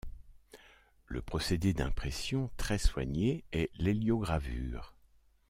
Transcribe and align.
Le 1.05 1.21
procédé 1.21 1.73
d'impression, 1.75 2.49
très 2.57 2.79
soigné, 2.79 3.43
est 3.51 3.69
l'héliogravure. 3.75 4.95